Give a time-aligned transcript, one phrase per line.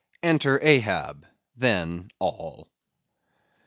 [0.23, 2.71] (_Enter Ahab: Then, all.